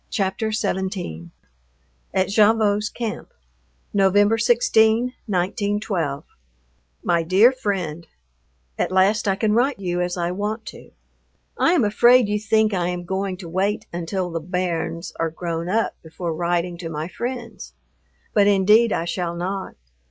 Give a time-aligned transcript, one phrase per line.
[0.11, 1.29] XVII
[2.11, 3.29] AT GAVOTTE'S CAMP
[3.93, 6.23] November 16, 1912.
[7.03, 8.07] MY DEAR FRIEND,
[8.79, 10.89] At last I can write you as I want to.
[11.55, 15.69] I am afraid you think I am going to wait until the "bairns" are grown
[15.69, 17.73] up before writing to my friends,
[18.33, 19.75] but indeed I shall not.